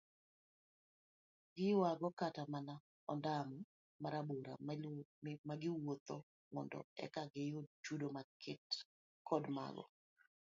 [1.55, 2.73] Giyuago kata mana
[3.13, 3.57] ondamo
[4.03, 4.53] marabora
[5.47, 6.15] magiwuotho
[6.53, 8.67] mondo eka giyud chudo maket
[9.27, 9.85] kod mago